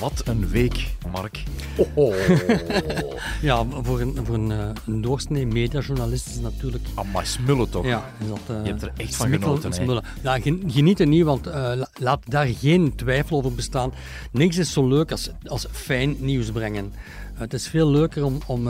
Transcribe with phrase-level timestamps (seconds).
[0.00, 1.42] Wat een week, Mark.
[1.76, 2.14] Oh, oh.
[3.42, 6.84] Ja, voor een, voor een, eh, een doorsnee mediajournalist is natuurlijk...
[6.94, 7.86] Amai, smullen toch?
[7.86, 10.04] Ja, dat, eh, Je hebt er echt van smikkel- genoten, smullen.
[10.22, 13.92] Ja, gen- genieten niet, want eh, la- laat daar geen twijfel over bestaan.
[14.30, 16.92] Niks is zo leuk als, als fijn nieuws brengen.
[17.34, 18.66] het is veel leuker om, om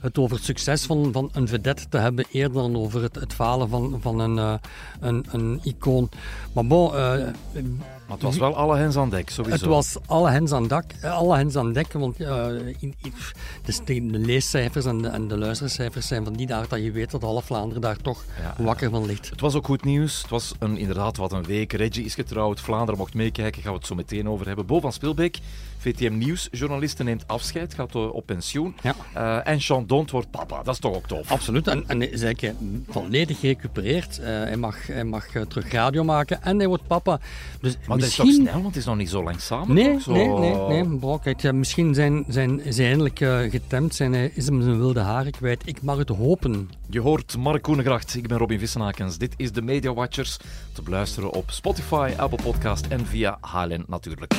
[0.00, 3.32] het over het succes van, van een vedette te hebben, eerder dan over het, het
[3.32, 4.58] falen van, van een,
[5.00, 6.08] een, een icoon.
[6.52, 6.92] Maar bon,
[8.06, 9.56] Maar het was wel alle hens aan dek, sowieso.
[9.58, 12.46] het was alle hens aan dak, eh, alle hens aan dek, want eh,
[12.78, 13.14] in- in-
[13.64, 16.90] dus de, de leescijfers en de, en de luistercijfers zijn van die aard dat je
[16.92, 19.30] weet dat half Vlaanderen daar toch Ja, wakker van ligt.
[19.30, 20.20] Het was ook goed nieuws.
[20.22, 21.72] Het was een, inderdaad wat een week.
[21.72, 22.60] Reggie is getrouwd.
[22.60, 23.62] Vlaanderen mocht meekijken.
[23.62, 24.66] Gaan we het zo meteen over hebben.
[24.66, 25.38] Bo van Spilbeek,
[25.84, 27.74] VTM Nieuws-journaliste, neemt afscheid.
[27.74, 28.74] Gaat eh, op pensioen.
[28.82, 28.94] Ja.
[29.14, 30.62] Eh, en Jean Dont wordt papa.
[30.62, 31.30] Dat is toch ook tof?
[31.30, 34.20] Absoluut, en, en is eigenlijk eh, volledig gerecupereerd.
[34.22, 37.20] Hij mag, hij mag terug radio maken en hij wordt papa.
[37.60, 38.46] Dus Maar dat is toch misschien...
[38.46, 39.74] snel, want het is nog niet zo lang samen.
[39.74, 40.00] Nee?
[40.00, 40.12] Zo...
[40.12, 40.98] nee, nee, nee.
[40.98, 43.18] Bro, kijk, ja, misschien zijn, zijn, hij eindelijk
[43.50, 45.62] getemd, zijn hij, is hem zijn wilde haren kwijt.
[45.64, 46.70] Ik mag het hopen.
[46.90, 49.18] Je hoort Mark Koenegracht, ik ben Robin Vissenakens.
[49.18, 50.36] Dit is de Media Watchers.
[50.72, 54.34] Te beluisteren op Spotify, Apple Podcast en via HLN natuurlijk.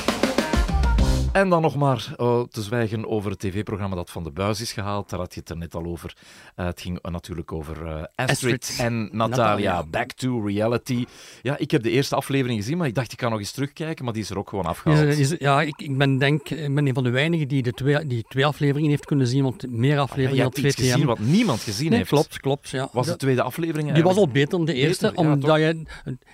[1.36, 4.72] En dan nog maar eh, te zwijgen over het tv-programma dat van de buis is
[4.72, 5.10] gehaald.
[5.10, 6.16] Daar had je het er net al over.
[6.54, 8.86] Eh, het ging natuurlijk over eh, Astrid, Astrid.
[8.86, 9.84] en Natalia.
[9.90, 11.04] Back to reality.
[11.42, 14.04] Ja, ik heb de eerste aflevering gezien, maar ik dacht ik kan nog eens terugkijken.
[14.04, 15.00] Maar die is er ook gewoon afgehaald.
[15.06, 17.72] Is, is- ja, ik, ik ben denk ik ben een van de weinigen die de
[17.72, 20.82] twee, die twee afleveringen heeft kunnen zien, want meer Ja, afleveringen had iets VTM.
[20.90, 22.10] gezien wat niemand gezien nee, heeft.
[22.10, 22.68] klopt, klopt.
[22.70, 22.88] Ja.
[22.92, 25.56] Was de De- tweede aflevering die was al beter dan de eerste, Beter, ja, omdat
[25.56, 25.82] je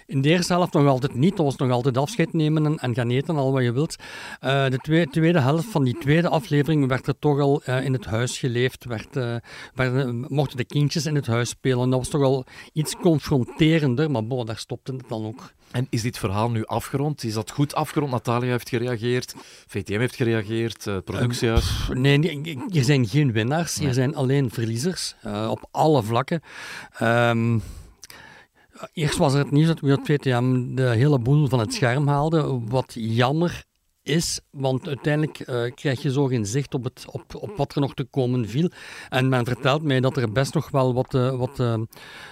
[0.07, 2.95] in de eerste helft nog altijd niet, dat was nog altijd afscheid nemen en, en
[2.95, 3.97] gaan eten, al wat je wilt.
[4.41, 7.93] Eh, de twee- tweede helft van die tweede aflevering werd er toch al eh, in
[7.93, 9.37] het huis geleefd, werd, eh,
[9.75, 11.91] werden, mochten de kindjes in het huis spelen.
[11.91, 15.53] Dat was toch al iets confronterender, maar bon, daar stopte het dan ook.
[15.71, 17.25] En is dit verhaal nu afgerond?
[17.25, 18.11] Is dat goed afgerond?
[18.11, 19.35] Natalia heeft gereageerd,
[19.67, 21.89] VTM heeft gereageerd, eh, het productiehuis.
[21.93, 23.89] Nee, nee, er zijn geen winnaars, Nee.
[23.89, 25.15] er zijn alleen verliezers
[25.49, 26.41] op alle vlakken.
[26.99, 27.59] Ehm,
[28.93, 32.09] eerst was er het nieuws dat we dat VTM de hele boel van het scherm
[32.09, 33.65] haalde, wat jammer
[34.03, 37.81] is, want uiteindelijk eh, krijg je zo geen zicht op, het, op, op wat er
[37.81, 38.71] nog te komen viel.
[39.09, 41.81] En men vertelt mij dat er best nog wel wat, eh, wat eh,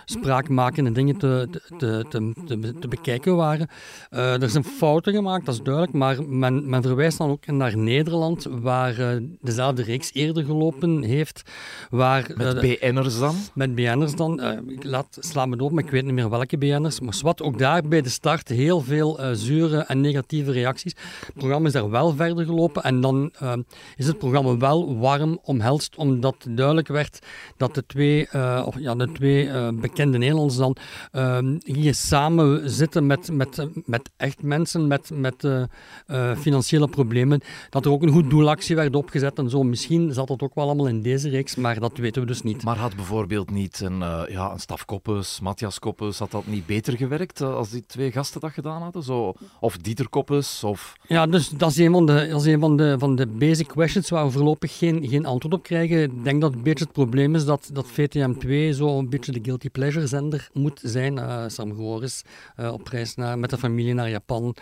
[0.05, 3.69] spraakmakende dingen te, te, te, te, te bekijken waren.
[4.11, 8.45] Er zijn fouten gemaakt, dat is duidelijk, maar men, men verwijst dan ook naar Nederland,
[8.51, 11.43] waar dezelfde reeks eerder gelopen heeft,
[11.91, 12.31] waar...
[12.37, 13.37] Met BN'ers dan?
[13.55, 14.43] met BN'ers dan.
[14.69, 17.01] ik laat, sla me door, maar ik weet niet meer welke BN'ers.
[17.01, 20.95] Maar wat ook daar bij de start heel veel zure en negatieve reacties.
[21.27, 23.53] Het programma is daar wel verder gelopen en dan eh,
[23.97, 27.19] is het programma wel warm omhelst, omdat duidelijk werd
[27.57, 30.77] dat de twee, eh, of, ja, de twee eh, bekende Nederlanders dan
[31.13, 37.41] eh, hier samen zitten met, met, met echt mensen met, met eh, financiële problemen.
[37.71, 39.63] Dat er ook een goed doelactie werd opgezet en zo.
[39.63, 42.65] Misschien zat dat ook wel allemaal in deze reeks, maar dat weten we dus niet.
[42.65, 43.99] Maar had bijvoorbeeld niet een,
[44.29, 48.41] ja, een Staf Koppes, Matthias Koppes, had dat niet beter gewerkt als die twee gasten
[48.41, 49.03] dat gedaan hadden?
[49.03, 50.93] Zo, of Dieter Koppes, of...
[51.07, 54.11] Ja, dus dat is een van de, dat is van de, van de basic questions
[54.11, 56.03] waar we voorlopig geen, geen antwoord op krijgen.
[56.03, 59.41] Ik denk dat een beetje het probleem is dat, dat VTM2 zo een beetje de
[59.43, 61.19] guilty pleasure zender moet zijn.
[61.19, 62.23] Eh, Sam Goris
[62.57, 64.55] eh, op reis naar, met de familie naar Japan.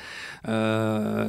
[0.43, 1.29] Eh,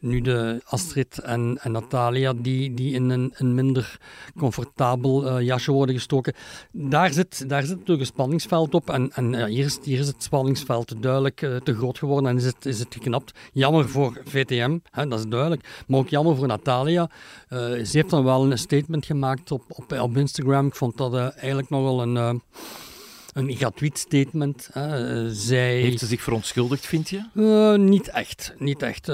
[0.00, 3.98] nu de Astrid en, en Natalia die, die in een, een minder
[4.38, 6.34] comfortabel eh, jasje worden gestoken.
[6.72, 8.90] Daar zit, daar zit natuurlijk een spanningsveld op.
[8.90, 12.44] En, en hier, is, hier is het spanningsveld duidelijk eh, te groot geworden en is
[12.44, 13.38] het, is het geknapt.
[13.52, 15.84] Jammer voor VTM, hè, dat is duidelijk.
[15.86, 17.10] Maar ook jammer voor Natalia.
[17.48, 20.66] Eh, ze heeft dan wel een statement gemaakt op, op, op Instagram.
[20.66, 22.42] Ik vond dat eigenlijk nogal een,
[23.32, 24.68] een gratuit statement.
[24.72, 25.34] hè.
[25.34, 25.80] Zij...
[25.80, 27.24] Heeft ze zich verontschuldigd, vind je?
[27.34, 29.06] Eh, niet echt, niet echt.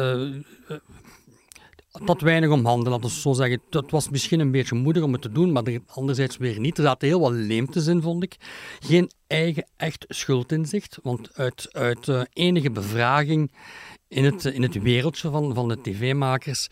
[1.93, 3.61] Het had weinig om handen, laten we zo zeggen.
[3.71, 6.79] Het was misschien een beetje moedig om het te doen, maar er- anderzijds weer niet.
[6.79, 8.37] Er zaten heel wat leemtes in, vond ik.
[8.81, 13.53] Geen eigen echt schuldinzicht, want uit, uit enige bevraging
[14.09, 16.69] in het, in het wereldje van, van de tv-makers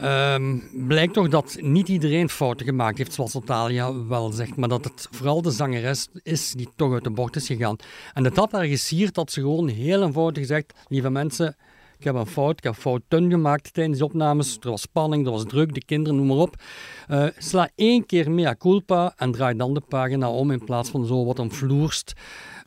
[0.00, 4.84] Ehm, blijkt toch dat niet iedereen fouten gemaakt heeft, zoals Natalia wel zegt, maar dat
[4.84, 7.76] het vooral de zangeres is die toch uit de bocht is gegaan.
[8.14, 11.56] En het had haar gesierd dat ze gewoon heel eenvoudig zegt, lieve mensen,
[11.98, 15.32] ik heb een fout, ik heb fouten gemaakt tijdens de opnames, er was spanning, er
[15.32, 16.62] was druk, de kinderen, noem maar op.
[17.08, 21.06] Eh, sla één keer mea culpa en draai dan de pagina om in plaats van
[21.06, 22.12] zo wat een vloerst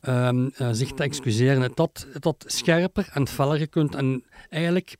[0.00, 1.62] ehm, eh, zich te excuseren.
[1.62, 4.96] Het had scherper en feller gekund en eigenlijk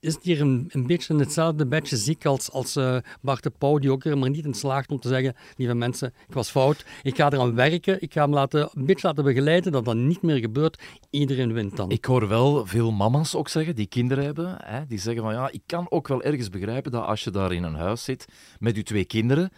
[0.00, 3.78] is het hier een, beetje in hetzelfde bedje ziek als, als uh, Bart de Pauw,
[3.78, 6.84] die ook er maar niet in slaagt om te zeggen, lieve mensen, ik was fout,
[7.02, 10.22] ik ga eraan werken, ik ga hem laten, een beetje laten begeleiden, dat dat niet
[10.22, 10.82] meer gebeurt.
[11.10, 11.90] Iedereen wint dan.
[11.90, 15.50] Ik hoor wel veel mama's ook zeggen, die kinderen hebben, hè, die zeggen van ja,
[15.50, 18.24] ik kan ook wel ergens begrijpen dat als je daar in een huis zit
[18.58, 19.50] met je twee kinderen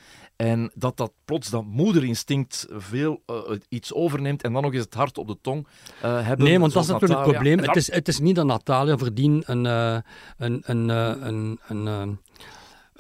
[0.42, 3.36] en dat dat plots dat moederinstinct veel uh,
[3.68, 5.66] iets overneemt en dan nog eens het hart op de tong
[6.04, 6.46] uh, hebben.
[6.46, 7.58] Nee, want dat is natuurlijk het probleem.
[7.58, 9.96] Het is, het is niet dat Natalia verdient een, uh,
[10.36, 12.18] een, een, een, een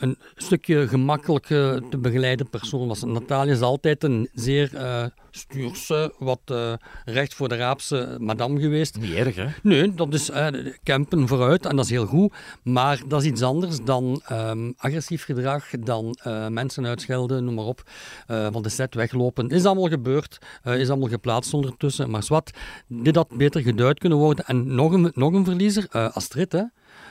[0.02, 3.02] een stukje gemakkelijke te begeleiden persoon was.
[3.02, 6.72] Natalia is altijd een zeer uh, stuurse, wat uh,
[7.04, 9.00] recht voor de raapse madame geweest.
[9.00, 9.46] Niet erg, hè?
[9.62, 10.46] Nee, dat is uh,
[10.82, 12.32] campen vooruit en dat is heel goed.
[12.62, 16.16] Maar dat is iets anders dan um, agressief gedrag, dan
[16.48, 17.82] mensen uitschelden, noem maar op,
[18.26, 19.48] van de set weglopen.
[19.48, 22.10] Is allemaal gebeurd, is allemaal geplaatst ondertussen.
[22.10, 22.50] Maar wat,
[22.88, 24.44] dit had beter geduid kunnen worden.
[24.44, 26.62] En nog een, nog een verliezer, Astrid, hè?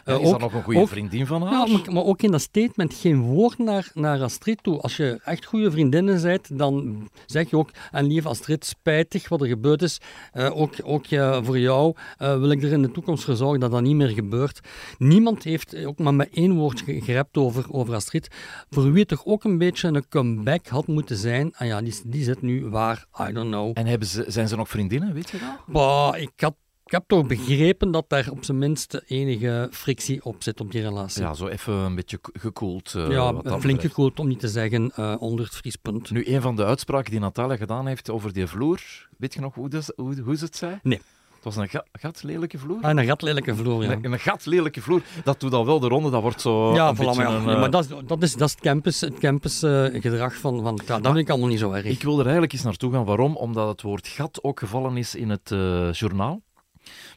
[0.05, 1.51] Is ook, dat nog een goede vriendin van haar?
[1.51, 4.79] Ja, maar, maar, ook in dat statement geen woord naar, naar Astrid toe.
[4.79, 9.41] Als je echt goede vriendinnen bent, dan zeg je ook, en lieve Astrid, spijtig wat
[9.41, 9.97] er gebeurd is.
[10.33, 13.71] Uh, ook ook uh, voor jou wil ik er in de toekomst voor zorgen dat
[13.71, 14.59] dat niet meer gebeurt.
[14.97, 18.27] Niemand heeft ook maar met één woord gerept over, over Astrid.
[18.69, 22.23] Voor wie toch ook een beetje een comeback had moeten zijn, ah ja, die, die
[22.23, 23.71] zit nu waar, I don't know.
[23.73, 25.73] En hebben ze, zijn ze nog vriendinnen, weet je dat?
[25.73, 26.55] Bah, ik had
[26.91, 30.81] ik heb toch begrepen dat daar op zijn minst enige frictie op zit op die
[30.81, 31.21] relatie.
[31.21, 32.93] Ja, zo even een beetje gekoeld.
[32.97, 36.11] Uh, ja, flink gekoeld, om niet te zeggen uh, onder het vriespunt.
[36.11, 38.81] Nu, een van de uitspraken die Natalia gedaan heeft over die vloer,
[39.17, 40.79] weet je nog hoe, dat, hoe, hoe ze het zei?
[40.83, 41.01] Nee.
[41.35, 42.77] Het was een ga gatlelijke vloer?
[42.81, 43.91] Ah, een gatlelijke vloer, ja.
[43.91, 45.01] Een, een gatlelijke vloer.
[45.23, 47.71] Dat doet dan wel de ronde, dat wordt zo Ja, een voilà, maar, een, maar
[47.71, 50.99] dat, is, dat, is, dat is het campus, het campus uh, gedrag van, van ja,
[50.99, 51.85] dat vind ik allemaal niet zo erg.
[51.85, 53.05] Ik wil er eigenlijk eens naartoe gaan.
[53.05, 53.35] Waarom?
[53.35, 56.41] Omdat het woord gat ook gevallen is in het uh, journaal.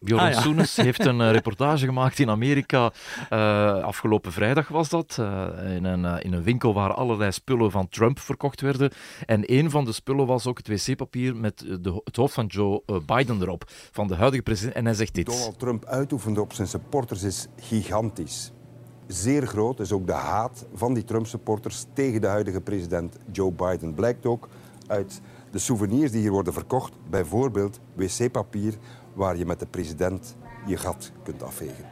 [0.00, 0.40] Bjorn ah, ja.
[0.40, 2.92] Soenes heeft een uh, reportage gemaakt in Amerika.
[3.32, 5.16] Uh, afgelopen vrijdag was dat.
[5.20, 8.90] Uh, in, een, in een winkel waar allerlei spullen van Trump verkocht werden.
[9.26, 12.82] En een van de spullen was ook het wc-papier met de, het hoofd van Joe
[13.06, 13.64] Biden erop.
[13.90, 14.74] Van de huidige president.
[14.76, 15.26] En hij zegt dit.
[15.26, 18.52] Donald Trump uitoefende op zijn supporters is gigantisch.
[19.06, 23.94] Zeer groot is ook de haat van die Trump-supporters tegen de huidige president Joe Biden.
[23.94, 24.48] Blijkt ook
[24.86, 25.20] uit
[25.50, 26.92] de souvenirs die hier worden verkocht.
[27.10, 28.74] Bijvoorbeeld wc-papier
[29.14, 31.84] waar je met de president je gat kunt afvegen.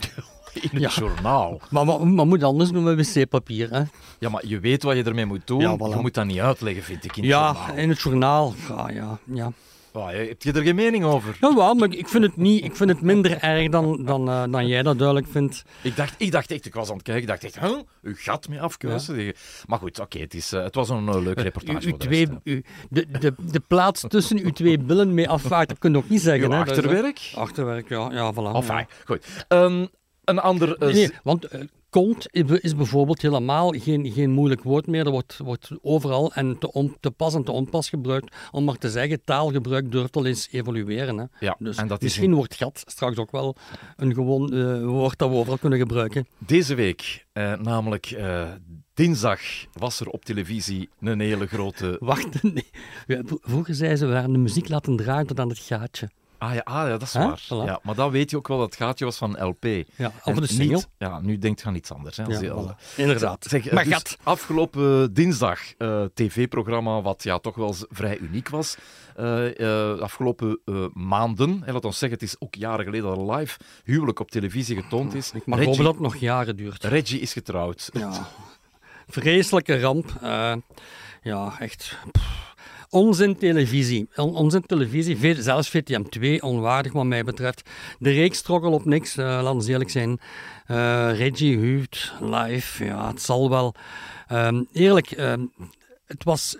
[0.70, 1.60] In het journaal.
[1.70, 3.82] Maar wat moet anders doen met wc-papier, hè?
[4.18, 5.60] Ja, maar je weet wat je ermee moet doen.
[5.60, 7.76] Ja, Je moet dat niet uitleggen, vind ik, in het ja, journaal.
[7.76, 8.54] in het journaal.
[8.68, 9.52] Ja, ja, ja.
[9.92, 11.36] Oh, heb je er geen mening over?
[11.40, 14.44] Ja, wel, maar ik vind het, niet, ik vind het minder erg dan, dan, uh,
[14.50, 15.62] dan jij dat duidelijk vindt.
[15.82, 17.78] Ik dacht, ik dacht echt, ik was aan het kijken, ik dacht echt, huh?
[18.02, 19.22] uw gat mee afkeuzen.
[19.22, 19.32] Ja.
[19.66, 21.86] Maar goed, oké, okay, het, is, uh, het was een uh, leuke reportage.
[21.86, 25.78] U, u twee, u, de, de, de plaats tussen uw twee billen mee afvaart, dat
[25.78, 26.50] kun je ook niet zeggen.
[26.50, 26.58] Hè?
[26.58, 27.32] Achterwerk?
[27.34, 28.56] Achterwerk, ja, ja voilà.
[28.56, 29.26] Enfin, goed.
[29.48, 29.88] Um,
[30.24, 30.76] een ander...
[30.78, 31.48] Nee, want
[31.90, 32.28] Kont
[32.62, 35.04] is bijvoorbeeld helemaal geen, geen moeilijk woord meer.
[35.04, 38.36] Dat wordt, wordt overal en te, on, te pas en te onpas gebruikt.
[38.50, 41.18] Om maar te zeggen, taalgebruik durft al eens evolueren.
[41.18, 41.24] Hè.
[41.46, 43.56] Ja, dus en dat misschien wordt gat straks ook wel
[43.96, 46.26] een gewoon uh, woord dat we overal kunnen gebruiken.
[46.38, 48.48] Deze week, uh, namelijk uh,
[48.94, 49.40] dinsdag,
[49.72, 51.96] was er op televisie een hele grote...
[52.00, 52.70] Wacht, nee.
[53.26, 56.10] Vroeger zei ze, we gaan de muziek laten draaien tot aan het gaatje.
[56.40, 57.40] Ah ja, ah, ja dat is waar.
[57.48, 59.64] Ja, maar dan weet je ook wel dat het gaatje was van LP.
[59.96, 60.74] Ja, of single.
[60.74, 62.16] Niet, ja, nu denkt je aan iets anders.
[62.16, 63.46] Hè, als ja, al, Inderdaad.
[63.48, 64.16] Zeg, maar dus gat.
[64.22, 68.76] afgelopen dinsdag, uh, tv-programma wat ja, toch wel vrij uniek was.
[69.18, 70.60] Uh, uh, afgelopen
[70.94, 74.30] maanden, en laat ons zeggen, het is ook jaren geleden dat er live huwelijk op
[74.30, 75.32] televisie getoond is.
[75.32, 76.84] Maar Reggie, hopen dat het nog jaren duurt.
[76.84, 77.90] Reggie is getrouwd.
[77.92, 78.28] Ja.
[79.08, 80.12] Vreselijke ramp.
[81.22, 81.96] ja, echt...
[82.10, 82.49] Pff.
[82.90, 84.08] Onzin televisie.
[84.16, 87.70] On, onzin televisie, zelfs VTM 2, onwaardig wat mij betreft.
[87.98, 90.20] De reeks trok op niks, uh, laten we eerlijk zijn.
[90.70, 93.74] Uh, Reggie Huut, live, ja, het zal wel.
[94.32, 95.52] Um, eerlijk, um,
[96.06, 96.56] het was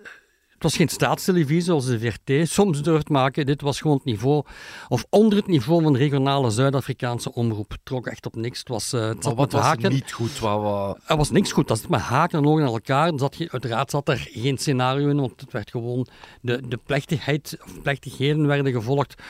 [0.60, 3.46] het was geen staatstelevisie zoals de VRT soms durft maken.
[3.46, 4.44] Dit was gewoon het niveau,
[4.88, 7.70] of onder het niveau van de regionale Zuid-Afrikaanse omroep.
[7.70, 8.58] Het trok echt op niks.
[8.58, 9.92] Het was, uh, het zat wat was haken.
[9.92, 10.38] niet goed?
[10.38, 10.98] Wat, wat...
[11.06, 11.68] Er was niks goed.
[11.68, 13.12] Dat zat met haken en ogen aan elkaar.
[13.16, 16.06] Zat, uiteraard zat er geen scenario in, want het werd gewoon...
[16.40, 19.22] De, de plechtigheid, of plechtigheden werden gevolgd.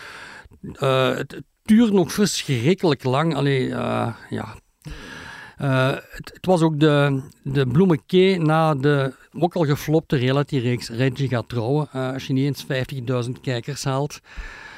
[0.62, 3.34] Uh, het, het duurde nog verschrikkelijk lang.
[3.34, 4.56] Allee, uh, ja...
[5.62, 11.28] Uh, het, het, was ook de, de bloemenke na de ook al geflopte reality-reeks Reggie
[11.28, 11.88] gaat trouwen.
[11.94, 14.20] Uh, als je niet eens 50.000 kijkers haalt,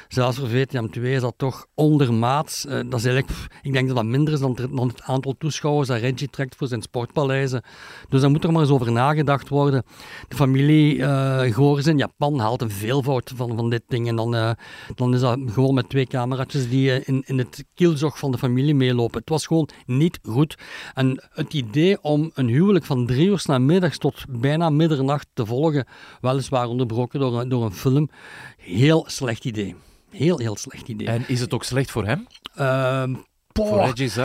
[0.07, 2.65] zelfs voor VTM2 is dat toch ondermaats.
[2.65, 4.57] Uh, dat is eigenlijk, ik denk dat dat minder is dan,
[4.87, 7.63] het aantal toeschouwers dat Reggie trekt voor zijn sportpaleizen.
[8.09, 9.83] Dus daar moet er maar eens over nagedacht worden.
[10.27, 14.07] De familie uh, in Japan haalt een veelvoud van, van dit ding.
[14.07, 14.51] En dan, uh,
[14.95, 18.75] dan is dat gewoon met twee cameraatjes die in, in het kielzog van de familie
[18.75, 19.19] meelopen.
[19.19, 20.57] Het was gewoon niet goed.
[20.93, 25.85] En het idee om een huwelijk van drie uur namiddags tot bijna middernacht te volgen,
[26.21, 28.09] weliswaar onderbroken door, door een film,
[28.63, 29.75] heel slecht idee.
[30.09, 31.07] Heel, heel slecht idee.
[31.07, 32.27] En is het ook slecht voor hem?
[32.59, 33.03] Uh,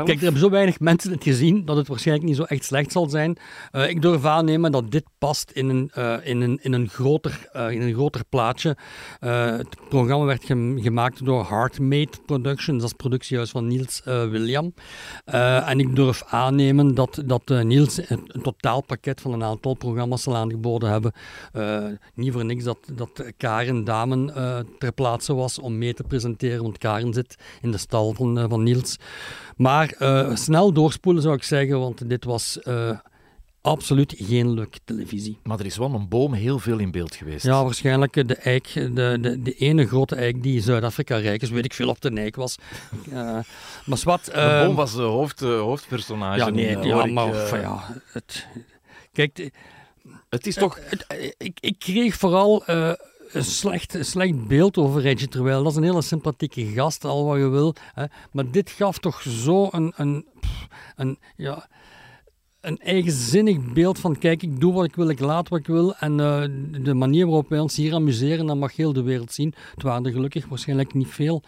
[0.05, 2.93] Kijk, er hebben zo weinig mensen het gezien dat het waarschijnlijk niet zo echt slecht
[2.93, 3.39] zal zijn.
[3.73, 7.49] Uh, ik durf aannemen dat dit past in een, uh, in een, in een, groter,
[7.57, 8.77] uh, in een groter plaatje.
[9.21, 10.45] het programma werd
[10.77, 14.75] gemaakt door Heartmate Productions, dat is productiehuis van Niels William.
[15.25, 20.37] en ik durf aannemen dat, dat Niels een, een, totaalpakket van een aantal programma's zal
[20.37, 21.13] aangeboden hebben.
[22.15, 24.33] niet voor niks dat, dat Karen Damen
[24.79, 28.63] ter plaatse was om mee te presenteren, want Karen zit in de stal van, van
[28.63, 28.99] Niels.
[29.57, 32.91] Maar uh, snel doorspoelen zou ik zeggen, want dit was uh,
[33.61, 35.39] absoluut geen leuk televisie.
[35.43, 37.45] Maar er is wel een boom heel veel in beeld geweest.
[37.45, 41.51] Ja, waarschijnlijk de eik, de, de, de ene grote eik die Zuid-Afrika rijk is.
[41.51, 42.57] Weet ik veel of het een eik was.
[43.09, 43.15] Uh,
[43.87, 46.39] maar wat, de boom was de hoofd, hoofdpersonage.
[46.39, 48.47] Ja, nee, ja, maar van, ja, het,
[49.13, 49.51] kijk...
[50.29, 50.79] Het is toch...
[51.39, 52.65] ik, ik kreeg vooral
[53.33, 57.39] een slecht, slecht beeld over Reggie, terwijl dat is een hele sympathieke gast, al wat
[57.39, 57.75] je wil.
[57.95, 58.05] Hè.
[58.33, 60.27] Maar dit gaf toch zo een, een,
[60.97, 61.69] een ja,
[62.61, 65.95] een eigenzinnig beeld van kijk, ik doe wat ik wil, ik laat wat ik wil.
[65.95, 66.43] En uh,
[66.83, 69.55] de manier waarop wij ons hier amuseren, dat mag heel de wereld zien.
[69.75, 71.43] Het waren er gelukkig waarschijnlijk niet veel.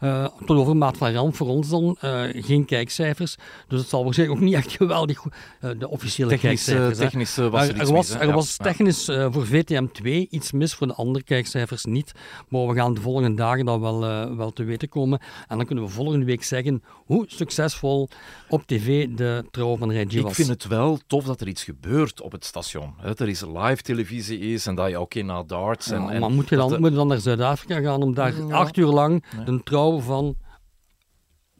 [0.00, 1.96] Uh, tot overmaat van ramp voor ons dan.
[2.04, 3.36] Uh, geen kijkcijfers.
[3.68, 5.34] Dus het zal waarschijnlijk ook niet echt geweldig goed.
[5.78, 6.98] de officiële technisch, kijkcijfers.
[6.98, 10.94] Technisch was er, er was, er was technisch voor VTM 2 iets mis, voor de
[10.94, 12.12] andere kijkcijfers niet.
[12.48, 14.00] Maar we gaan de volgende dagen dat wel,
[14.36, 15.20] wel te weten komen.
[15.48, 18.08] En dan kunnen we volgende week zeggen hoe succesvol
[18.48, 22.32] op tv de trouw van Reggie was het wel tof dat er iets gebeurt op
[22.32, 22.94] het station.
[23.02, 25.90] Dat er is live televisie is en dat je ook in naar darts.
[25.90, 28.76] En, ja, maar moet je, dan, moet je dan naar Zuid-Afrika gaan om daar acht
[28.76, 30.36] uur lang een trouw van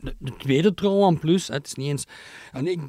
[0.00, 2.04] de, tweede trouw aan plus, het is niet eens...
[2.52, 2.80] En ik,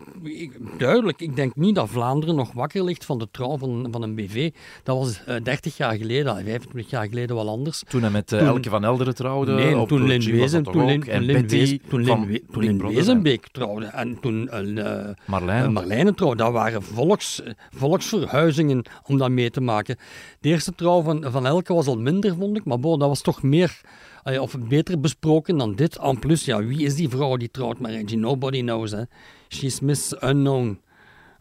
[0.77, 4.15] duidelijk, ik denk niet dat Vlaanderen nog wakker ligt van de trouw van, van een
[4.15, 4.51] BV.
[4.83, 7.83] Dat was uh, 30 jaar geleden, 25 jaar geleden wel anders.
[7.87, 9.53] Toen hij met uh, Elke van Elderen trouwde?
[9.53, 13.85] Nee, toen Lin Wezen, toen Lin, en Lin, Wezen, toen Lin, toen Lin Wezenbeek trouwde.
[13.85, 15.09] En toen uh.
[15.25, 16.35] Marlijne trouwde.
[16.37, 19.97] Dat waren volks, volksverhuizingen om dat mee te maken.
[20.39, 22.65] De eerste trouw van, van Elke was al minder, vond ik.
[22.65, 23.81] Maar bo, dat was toch meer
[24.23, 25.97] of beter besproken dan dit.
[25.97, 28.17] En plus, ja, wie is die vrouw die trouwt met Reggie?
[28.17, 29.03] Nobody knows, hè.
[29.49, 30.81] She's Miss Unknown.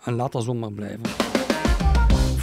[0.05, 1.01] En laat dat zomaar blijven.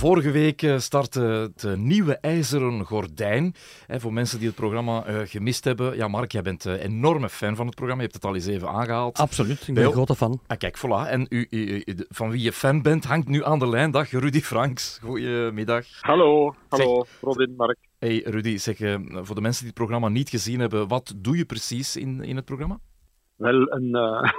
[0.03, 3.55] Vorige week eh, startte het nieuwe IJzeren Gordijn.
[3.87, 5.95] voor mensen die het programma uh, gemist hebben.
[5.95, 8.03] Ja, Mark, jij bent een enorme fan van het programma.
[8.03, 9.17] Je hebt het al eens even aangehaald.
[9.17, 10.39] Absoluut, ik ben een grote fan.
[10.47, 11.09] Ah, kijk, voilà.
[11.09, 13.91] En u, u, van wie je fan bent, hangt nu aan de lijn.
[13.91, 14.99] Dag, Rudy Franks.
[15.01, 15.85] Goedemiddag.
[16.01, 17.77] Hallo, hallo, Robin, Mark.
[18.03, 21.37] Hey Rudy, zeg, uh, voor de mensen die het programma niet gezien hebben, wat doe
[21.37, 22.79] je precies in, in het programma?
[23.35, 24.31] Wel een uh,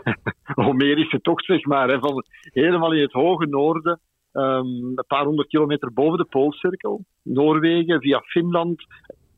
[0.67, 1.99] Homerische tocht, zeg maar.
[1.99, 4.01] Van helemaal in het hoge noorden,
[4.33, 7.05] um, een paar honderd kilometer boven de Poolcirkel.
[7.23, 8.85] Noorwegen, via Finland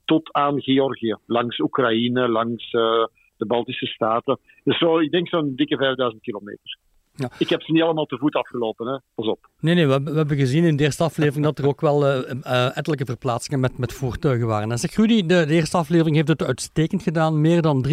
[0.04, 1.16] tot aan Georgië.
[1.26, 3.04] Langs Oekraïne, langs uh,
[3.36, 4.38] de Baltische Staten.
[4.64, 6.78] Dus zo, ik denk zo'n dikke 5000 kilometer.
[7.16, 7.30] Ja.
[7.38, 8.98] Ik heb ze niet allemaal te voet afgelopen, hè.
[9.14, 9.48] pas op.
[9.60, 12.30] Nee, nee, we, we hebben gezien in de eerste aflevering dat er ook wel uh,
[12.46, 14.70] uh, ettelijke verplaatsingen met, met voertuigen waren.
[14.70, 17.40] En zeg Rudy, de, de, eerste aflevering heeft het uitstekend gedaan.
[17.40, 17.86] Meer dan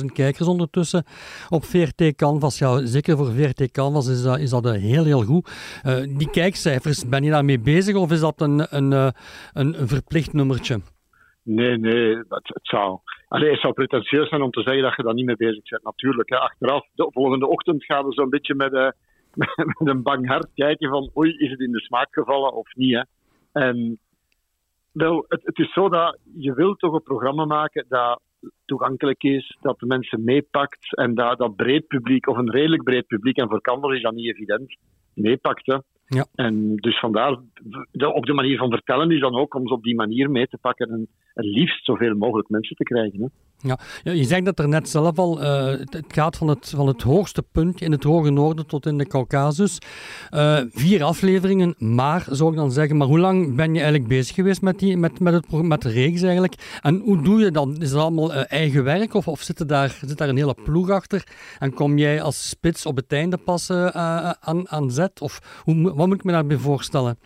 [0.00, 1.04] 300.000 kijkers ondertussen
[1.48, 2.58] op VRT Canvas.
[2.58, 5.50] Ja, zeker voor VRT Canvas is dat, is dat heel, heel goed.
[5.86, 9.12] Uh, die kijkcijfers, ben je daarmee bezig of is dat een, een, een,
[9.52, 10.80] een verplicht nummertje?
[11.42, 12.98] Nee, nee, het, het zou
[13.34, 15.84] Allee, het zou pretentieus zijn om te zeggen dat je daar niet mee bezig bent.
[15.84, 16.38] Natuurlijk, hè.
[16.38, 18.88] achteraf, de volgende ochtend gaan we zo'n beetje met, uh,
[19.40, 22.94] met, een bang hart kijken van oei, is het in de smaak gevallen of niet.
[22.94, 23.02] Hè.
[23.60, 23.98] En
[24.92, 28.20] wel, het, het is zo dat je wilt toch een programma maken dat
[28.64, 33.06] toegankelijk is, dat de mensen meepakt en dat dat breed publiek, of een redelijk breed
[33.06, 34.76] publiek, en voor Canvas is dat niet evident,
[35.14, 35.66] meepakt.
[35.66, 35.78] Hè.
[36.06, 36.26] Ja.
[36.34, 37.40] En dus vandaar,
[37.90, 40.46] de, op de manier van vertellen is dan ook om ze op die manier mee
[40.46, 43.20] te pakken en het liefst zoveel mogelijk mensen te krijgen.
[43.20, 43.26] Hè.
[43.68, 47.02] Ja, je zegt dat er net zelf al, uh, het gaat van het, van het
[47.02, 49.78] hoogste punt in het hoge noorden tot in de Caucasus.
[50.34, 54.34] Uh, vier afleveringen, maar zou ik dan zeggen, maar hoe lang ben je eigenlijk bezig
[54.34, 56.78] geweest met, die, met, met, het, met de reeks eigenlijk?
[56.82, 57.76] En hoe doe je dan?
[57.80, 60.90] Is dat allemaal uh, eigen werk of, of zit, daar, zit daar een hele ploeg
[60.90, 61.26] achter?
[61.58, 65.20] En kom jij als spits op het einde pas aan, aan zet?
[65.20, 67.18] Of hoe, wat moet ik me daarbij voorstellen?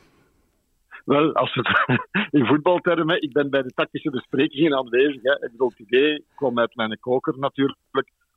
[1.08, 1.68] Wel, als het
[2.38, 5.22] in voetbaltermen, ik ben bij de tactische besprekingen aanwezig.
[5.22, 5.32] Hè.
[5.32, 7.78] Ik bedoel, het idee kwam uit mijn koker natuurlijk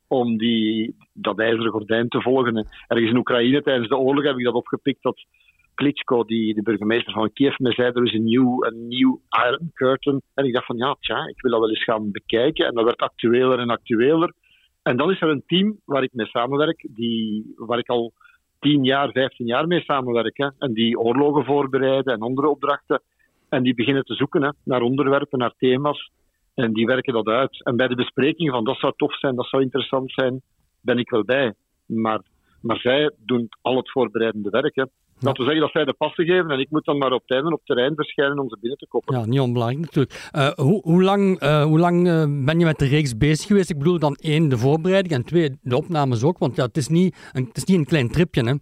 [0.08, 2.68] om die, dat ijzeren gordijn te volgen.
[2.86, 5.24] Ergens in Oekraïne tijdens de oorlog heb ik dat opgepikt dat
[5.74, 9.70] Klitschko, die, de burgemeester van Kiev, me zei er is een nieuw, een nieuw Iron
[9.74, 10.22] Curtain.
[10.34, 12.66] En ik dacht van ja, tja, ik wil dat wel eens gaan bekijken.
[12.66, 14.32] En dat werd actueler en actueler.
[14.82, 18.12] En dan is er een team waar ik mee samenwerk, die, waar ik al
[18.62, 20.36] 10 jaar, 15 jaar mee samenwerk.
[20.36, 23.02] Hè, en die oorlogen voorbereiden en andere opdrachten.
[23.48, 26.10] En die beginnen te zoeken hè, naar onderwerpen, naar thema's.
[26.54, 27.64] En die werken dat uit.
[27.64, 30.42] En bij de bespreking van dat zou tof zijn, dat zou interessant zijn,
[30.80, 31.54] ben ik wel bij.
[31.86, 32.20] Maar,
[32.60, 34.74] maar zij doen al het voorbereidende werk.
[34.74, 34.84] Hè.
[35.22, 37.44] Dat wil zeggen dat zij de passen geven en ik moet dan maar op tijd
[37.44, 39.20] en op terrein verschijnen om ze binnen te koppelen.
[39.20, 40.30] Ja, niet onbelangrijk natuurlijk.
[40.32, 43.70] Uh, hoe, hoe, lang, uh, hoe lang uh, ben je met de reeks bezig geweest?
[43.70, 46.38] Ik bedoel dan één, de voorbereiding en twee, de opnames ook.
[46.38, 48.54] Want ja, het, is niet een, het is niet een klein tripje, hè?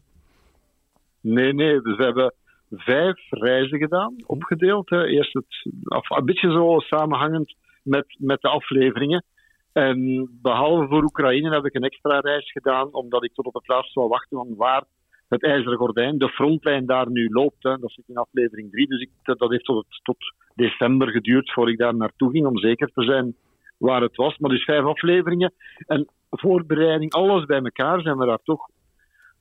[1.21, 1.81] Nee, nee.
[1.81, 2.35] Dus we hebben
[2.71, 4.91] vijf reizen gedaan, opgedeeld.
[4.91, 5.07] Hè.
[5.07, 5.73] Eerst het,
[6.09, 9.25] een beetje zo samenhangend met, met de afleveringen.
[9.73, 13.69] En behalve voor Oekraïne heb ik een extra reis gedaan, omdat ik tot op het
[13.69, 14.85] laatst zou wachten van waar
[15.31, 17.63] het ijzeren gordijn, de frontlijn daar nu loopt.
[17.63, 17.79] Hè.
[17.79, 20.17] Dat zit in aflevering 3, dus ik, dat heeft tot, tot
[20.55, 23.35] december geduurd voor ik daar naartoe ging, om zeker te zijn
[23.79, 24.39] waar het was.
[24.39, 25.53] Maar dus vijf afleveringen
[25.87, 28.69] en voorbereiding, alles bij elkaar zijn we daar toch,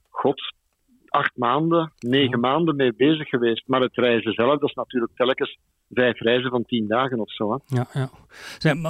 [0.10, 0.42] god,
[1.08, 3.68] acht maanden, negen maanden mee bezig geweest.
[3.68, 5.58] Maar het reizen zelf, dat is natuurlijk telkens
[5.94, 7.52] vijf reizen van tien dagen of zo.
[7.52, 7.76] Hè.
[7.76, 8.10] Ja, ja.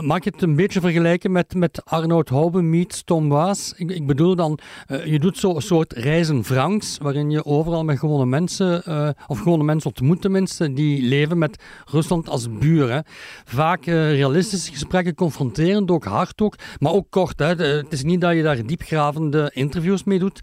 [0.02, 3.74] Mag je het een beetje vergelijken met, met Arnoud Houben meets Tom Waas?
[3.78, 8.00] Ik, ik bedoel dan, uh, je doet zo'n soort reizen Franks, waarin je overal met
[8.00, 13.04] gewone mensen, uh, of gewone mensen ontmoet tenminste, die leven met Rusland als buur.
[13.46, 17.40] Vaak uh, realistische gesprekken, confronterend, ook hard ook, maar ook kort.
[17.40, 17.46] Hè.
[17.56, 20.40] Het is niet dat je daar diepgravende interviews mee doet.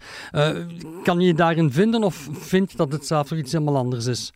[1.03, 4.33] kan je je daarin vinden of vind je dat het zelf iets helemaal anders is?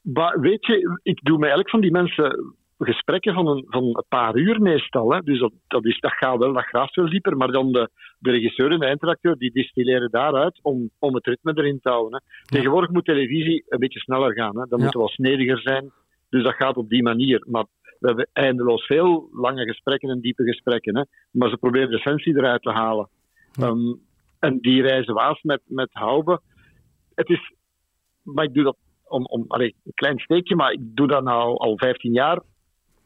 [0.00, 4.04] Maar weet je, ik doe me eigenlijk van die mensen gesprekken van een, van een
[4.08, 5.12] paar uur meestal.
[5.12, 5.20] Hè.
[5.20, 7.36] Dus dat, dat, is, dat gaat wel, dat graag veel dieper.
[7.36, 11.52] Maar dan de, de regisseur en de eindredacteur, die distilleren daaruit om, om het ritme
[11.54, 12.22] erin te houden.
[12.22, 12.46] Hè.
[12.56, 14.58] Tegenwoordig moet televisie een beetje sneller gaan.
[14.58, 14.66] Hè.
[14.66, 14.84] Dan ja.
[14.84, 15.92] moet wel snediger zijn.
[16.28, 17.44] Dus dat gaat op die manier.
[17.50, 17.64] Maar
[17.98, 20.96] we hebben eindeloos veel lange gesprekken en diepe gesprekken.
[20.96, 21.04] Hè.
[21.30, 23.08] Maar ze proberen de essentie eruit te halen.
[23.52, 23.66] Ja.
[23.66, 24.00] Um,
[24.38, 25.88] en die reizen waas met, met.
[27.14, 27.52] Het is,
[28.22, 28.76] maar ik doe dat
[29.08, 32.40] om, om een klein steekje, maar ik doe dat nou al 15 jaar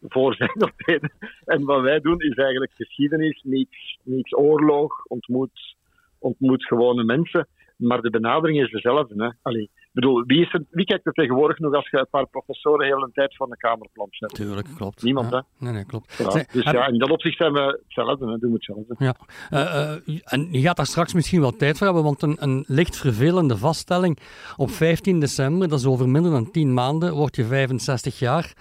[0.03, 1.13] voor zijn optreden.
[1.45, 5.77] En wat wij doen is eigenlijk geschiedenis, niets, niets oorlog, ontmoet,
[6.19, 7.49] ontmoet gewone mensen.
[7.77, 9.25] Maar de benadering is dezelfde.
[9.25, 9.31] Hè.
[9.43, 12.87] Allee, bedoel, wie, is er, wie kijkt er tegenwoordig nog als je een paar professoren
[12.87, 14.35] heel een tijd van de kamerplan zet?
[14.35, 15.03] Tuurlijk, klopt.
[15.03, 15.37] Niemand, ja.
[15.37, 15.65] hè?
[15.65, 16.15] Nee, nee, klopt.
[16.19, 18.39] Ja, dus ja, in dat opzicht zijn we hetzelfde, hè.
[18.39, 18.95] doen we hetzelfde.
[18.99, 19.15] Ja.
[19.51, 22.65] Uh, uh, en je gaat daar straks misschien wel tijd voor hebben, want een, een
[22.67, 24.19] licht vervelende vaststelling.
[24.57, 28.53] Op 15 december, dat is over minder dan 10 maanden, word je 65 jaar.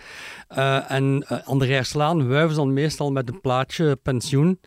[0.58, 4.60] Uh, en aan de Rijkslaan wuiven ze dan meestal met een plaatje pensioen.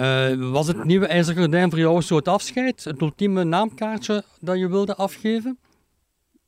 [0.00, 2.84] Uh, was het nieuwe IJzeren Gordijn voor jou een soort afscheid?
[2.84, 5.58] Het ultieme naamkaartje dat je wilde afgeven?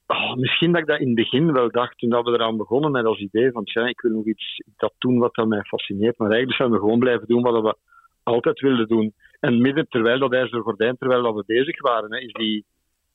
[0.07, 3.05] Oh, misschien dat ik dat in het begin wel dacht, toen we eraan begonnen met
[3.05, 6.19] als idee van ik wil nog iets dat doen wat dat mij fascineert.
[6.19, 7.77] Maar eigenlijk zijn we gewoon blijven doen wat we
[8.23, 9.14] altijd wilden doen.
[9.40, 12.64] En midden terwijl dat IJzeren Gordijn, terwijl dat we bezig waren, is die,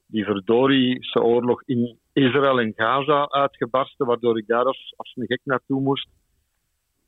[0.08, 5.42] die verdorie oorlog in Israël en Gaza uitgebarsten, waardoor ik daar als, als een gek
[5.44, 6.08] naartoe moest.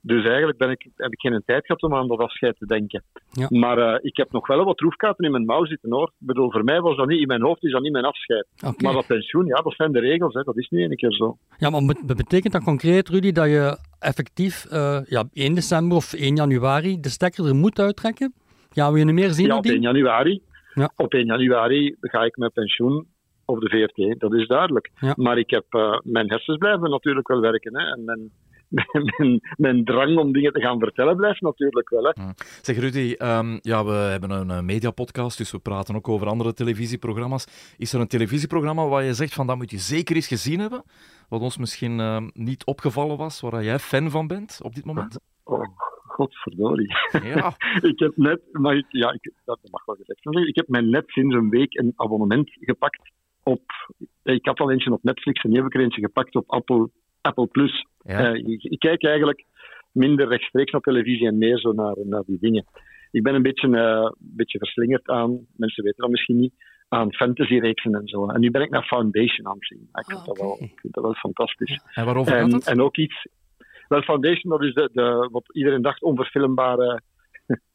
[0.02, 3.04] Dus eigenlijk ben ik, heb ik geen tijd gehad om aan dat afscheid te denken.
[3.32, 3.48] Ja.
[3.50, 6.08] Maar uh, ik heb nog wel wat troefkaarten in mijn mouw zitten hoor.
[6.08, 8.48] Ik bedoel, voor mij was dat niet, in mijn hoofd is dat niet mijn afscheid.
[8.58, 8.74] Okay.
[8.78, 10.44] Maar dat pensioen, ja, dat zijn de regels, hè.
[10.44, 11.38] dat is nu een keer zo.
[11.58, 16.36] Ja, maar betekent dat concreet, Rudy, dat je effectief uh, ja, 1 december of 1
[16.36, 18.34] januari de stekker er moet uittrekken?
[18.70, 19.48] Gaan we je niet meer zien?
[19.48, 20.42] Ja, op 1 januari.
[20.74, 20.92] Ja.
[20.96, 23.08] Op 1 januari ga ik met pensioen
[23.46, 24.92] op de VRT, dat is duidelijk.
[25.00, 25.14] Ja.
[25.18, 27.78] Maar ik heb, uh, mijn hersens blijven natuurlijk wel werken.
[27.78, 27.92] Hè.
[27.92, 28.32] En mijn,
[29.17, 32.03] mijn, mijn, drang om dingen te gaan vertellen blijft natuurlijk wel.
[32.03, 32.23] Hè.
[32.62, 36.53] Zeg Rudy, um, ja, we hebben een uh, mediapodcast, dus we praten ook over andere
[36.53, 37.75] televisieprogramma's.
[37.77, 40.84] Is er een televisieprogramma waar je zegt van dat moet je zeker eens gezien hebben?
[41.29, 45.19] Wat ons misschien uh, niet opgevallen was, waar jij fan van bent op dit moment?
[45.43, 45.63] Oh,
[46.07, 46.95] godverdorie.
[47.23, 47.53] Ja.
[47.91, 51.03] ik heb net, maar ik, ja, ik, dat mag wel gezegd ik heb mij net
[51.07, 53.12] sinds een week een abonnement gepakt
[53.43, 53.62] op,
[54.23, 56.89] ik had al eentje op Netflix en nu heb ik er eentje gepakt op Apple,
[57.21, 57.86] Apple Plus.
[58.03, 58.34] Ja.
[58.34, 59.45] Uh, ik, ik, kijk eigenlijk
[59.91, 62.65] minder rechtstreeks naar televisie en meer zo naar, naar die dingen.
[63.12, 66.53] Ik ben een beetje, uh, beetje verslingerd aan, mensen weten dat misschien niet,
[66.89, 68.27] aan fantasy-reeksen en zo.
[68.27, 69.89] En nu ben ik naar Foundation aan het zien.
[69.93, 71.81] Ik vind, Ah, dat, wel, ik vind dat wel fantastisch.
[71.93, 72.67] En waarover en, gaat het?
[72.67, 73.27] en ook iets...
[73.88, 77.01] Wel, Foundation, dat is de, de, wat iedereen dacht onverfilmbare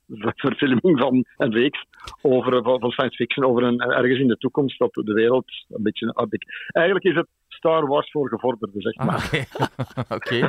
[0.37, 1.85] verfilming van een reeks
[2.23, 6.14] over, van science fiction over een, ergens in de toekomst dat de wereld een beetje...
[6.73, 9.47] Eigenlijk is het Star Wars voor gevorderden, zeg maar.
[9.95, 10.35] Ah, Oké.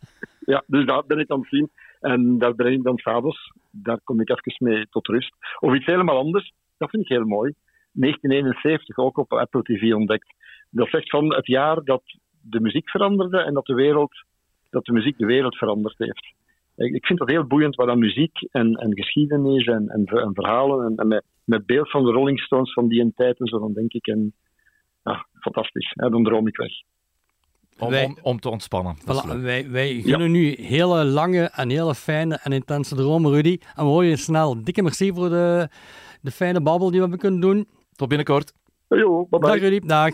[0.52, 1.70] ja, dus daar ben ik aan het zien.
[2.00, 3.52] En daar ben ik dan s'avonds.
[3.70, 5.32] Daar kom ik even mee tot rust.
[5.58, 6.52] Of iets helemaal anders.
[6.76, 7.54] Dat vind ik heel mooi.
[7.92, 10.34] 1971 ook op Apple TV ontdekt.
[10.70, 12.02] Dat zegt van het jaar dat
[12.40, 14.24] de muziek veranderde en dat de wereld,
[14.70, 16.34] dat de muziek de wereld veranderd heeft.
[16.76, 20.86] Ik vind dat heel boeiend wat aan muziek en, en geschiedenis en, en, en verhalen
[20.86, 23.72] en, en, met, met beeld van de Rolling Stones van die tijd en zo, dan
[23.72, 24.34] denk ik, en,
[25.02, 25.92] ja, fantastisch.
[25.94, 26.72] Ja, dan droom ik weg.
[27.78, 28.96] Om, om, om, te ontspannen.
[29.00, 33.58] Voilà, wij, wij gunnen nu hele lange en hele fijne en intense dromen, Rudy.
[33.74, 34.64] En we horen je snel.
[34.64, 35.68] Dikke merci voor de,
[36.20, 37.68] de fijne babbel die we hebben kunnen doen.
[37.92, 38.52] Tot binnenkort.
[38.88, 39.50] Jo, bye bye.
[39.50, 40.10] Dag Rudy, dag.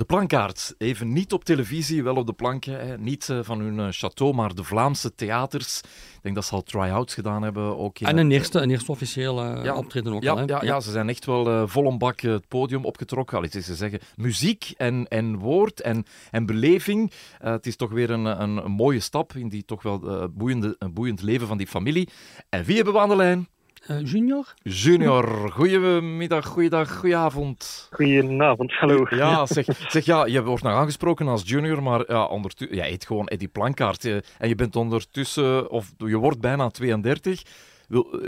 [0.00, 2.86] De plankaart, even niet op televisie, wel op de planken.
[2.86, 2.98] Hè.
[2.98, 5.80] Niet uh, van hun uh, château, maar de Vlaamse theaters.
[6.14, 7.78] Ik denk dat ze al try-outs gedaan hebben.
[7.78, 10.36] Ook in, en een eerste, een eerste officiële ja, optreden ook ja, al.
[10.36, 10.44] Hè?
[10.44, 10.80] Ja, ja.
[10.80, 13.38] ze zijn echt wel uh, vol een bak het podium opgetrokken.
[13.38, 17.12] Al is ze zeggen, muziek en, en woord en, en beleving.
[17.38, 21.22] het is toch weer een, een, een, mooie stap in die toch wel boeiende, boeiend
[21.22, 22.08] leven van die familie.
[22.48, 23.48] En wie hebben we aan de lijn?
[23.88, 24.54] Uh, junior?
[24.62, 27.88] Junior, goedemiddag, goeiedag, goedenavond.
[27.90, 29.06] Goedenavond, hallo.
[29.10, 33.06] Ja, zeg, zeg ja, je wordt nog aangesproken als junior, maar ja, ondertussen, jij heet
[33.06, 34.04] gewoon Eddie Plankaart.
[34.38, 37.42] En je bent ondertussen, of je wordt bijna 32.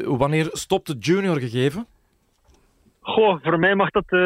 [0.05, 1.87] Wanneer stopt het junior gegeven?
[3.03, 4.21] Goh, voor mij mag dat uh,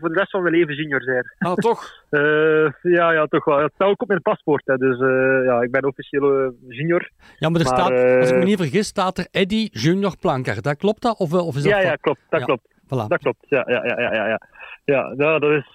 [0.00, 1.34] voor de rest van mijn leven junior zijn.
[1.38, 2.04] Ah, toch?
[2.10, 3.58] uh, ja, ja, toch wel.
[3.58, 7.10] Het staat ook op mijn paspoort, hè, dus uh, ja, ik ben officieel junior.
[7.38, 10.62] Ja, maar er maar, staat, als ik me niet vergis, staat er Eddie Junior Planker.
[10.62, 11.18] Dat klopt dat?
[11.18, 12.20] Of, of is dat ja, ja, klopt.
[12.28, 12.46] Dat ja.
[12.46, 12.74] klopt.
[12.84, 13.08] Voilà.
[13.08, 14.40] Dat klopt, ja, ja, ja, ja, ja.
[14.84, 15.72] Ja, ja dat is,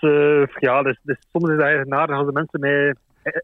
[0.59, 2.95] ja, dat is, dat is, soms is het eigenlijk naar als de mensen mij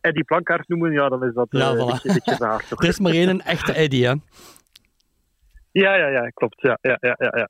[0.02, 1.78] Eddie Plankaart noemen, ja, dan is dat ja, voilà.
[1.78, 2.66] een beetje, beetje raar.
[2.78, 4.14] er is maar één echte Eddie, hè?
[5.72, 6.62] Ja, ja, ja, klopt.
[6.62, 7.50] Ja, ja, ja, ja, ja.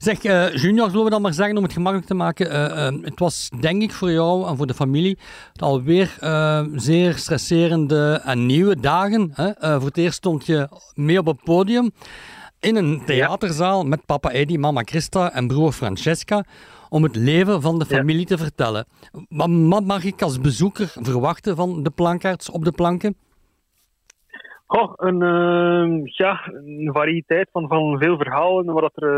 [0.00, 2.46] Zeg, uh, Junior, zullen we dan maar zeggen om het gemakkelijk te maken.
[2.46, 5.18] Uh, uh, het was denk ik voor jou en voor de familie
[5.56, 6.18] alweer
[6.74, 9.30] zeer stresserende en nieuwe dagen.
[9.34, 9.78] Hè?
[9.78, 11.90] voor het eerst stond je mee op het podium
[12.60, 16.44] in een theaterzaal met papa Eddie, mama Christa en broer Francesca
[16.88, 18.36] om het leven van de familie ja.
[18.36, 18.86] te vertellen.
[19.28, 23.16] Wat, wat mag ik als bezoeker verwachten van de plankaarts op de planken?
[24.70, 29.08] Een, uh, ja, een variëteit van, van veel verhalen waar dat er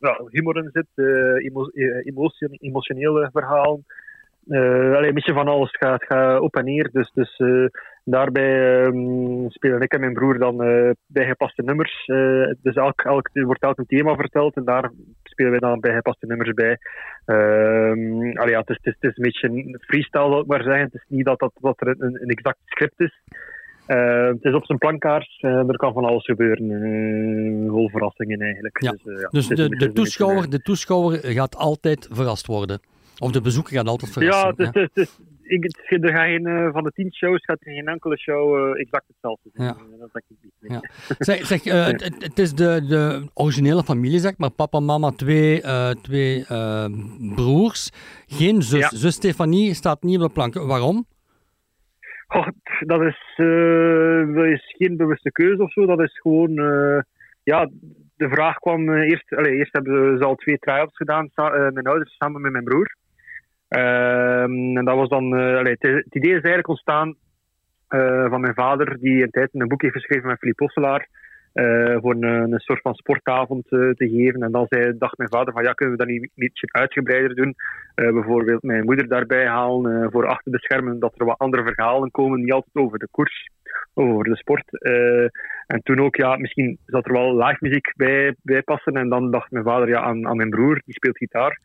[0.00, 0.86] uh, humor in zit,
[1.44, 1.68] emo
[2.02, 3.84] emotie, emotionele verhalen.
[4.48, 6.88] Allee, een beetje van alles gaat, gaat op en neer.
[6.92, 7.40] Dus, dus
[8.04, 10.56] daarbij ehm, spelen ik en mijn broer dan
[11.06, 12.04] bijgepaste nummers.
[12.62, 14.90] dus elk, elk, wordt elk een thema verteld en daar
[15.22, 16.78] spelen wij dan bijgepaste nummers bij.
[17.24, 20.84] Ehm, allee, het, is, het, is, een beetje freestyle, wil ik maar zeggen.
[20.84, 23.22] Het is niet dat, dat, dat er een, een exact script is.
[23.88, 26.70] Uh, het is op zijn plankaart, uh, er kan van alles gebeuren.
[26.70, 28.82] Uh, vol verrassingen eigenlijk.
[28.82, 28.90] Ja.
[28.90, 32.80] Dus, ja, dus de, de, toeschouwer, de toeschouwer gaat altijd verrast worden.
[33.18, 34.70] Of de bezoeker gaat altijd verrast worden.
[34.72, 38.18] Ja, het, het, ik, er gaat geen, van de tien shows gaat er geen enkele
[38.18, 39.68] show exact hetzelfde zijn.
[39.68, 39.76] Ja.
[39.98, 40.72] Dat denk ik niet.
[40.72, 40.80] Ja.
[41.18, 41.64] Zeg, zeg
[42.18, 44.50] het, is de, de originele familie, zeg maar.
[44.50, 45.62] Papa, mama, twee,
[46.02, 46.44] twee
[47.34, 47.90] broers.
[48.26, 48.88] Geen zus.
[48.88, 50.54] Zus Stefanie staat niet op de plank.
[50.54, 51.06] Waarom?
[52.80, 55.86] Dat, is, uh, dat geen bewuste keuze of zo.
[55.86, 56.50] Dat is gewoon.
[56.50, 57.00] Uh,
[57.42, 57.70] ja,
[58.16, 59.34] de vraag kwam uh, eerst.
[59.34, 61.30] Allez, eerst hebben ze al twee try-outs gedaan.
[61.72, 62.96] mijn ouders samen met mijn broer.
[63.68, 65.32] Ehm, en dat was dan.
[65.32, 67.16] Allez, het, idee is eigenlijk ontstaan
[68.28, 71.08] van mijn vader, die een tijd een boek heeft geschreven met Philippe Hosselaar.
[71.54, 74.42] Uh, voor een, een, soort van sportavond uh, te geven.
[74.42, 77.54] En dan zei, dacht mijn vader van ja, kunnen we dat niet beetje uitgebreider doen?
[77.94, 82.10] Uh, bijvoorbeeld mijn moeder daarbij halen voor achter de schermen, dat er wat andere verhalen
[82.10, 83.50] komen, niet altijd over de koers,
[83.94, 84.80] over de sport.
[85.66, 88.92] en toen ook, ja, misschien zat er wel live muziek bij, bij passen.
[88.92, 91.58] En dan dacht mijn vader ja, aan, aan mijn broer, die speelt gitaar.